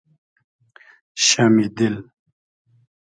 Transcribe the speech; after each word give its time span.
شئمی 1.25 1.67
دیل 1.75 1.95